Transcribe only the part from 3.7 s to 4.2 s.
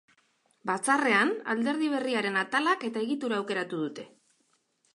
dute.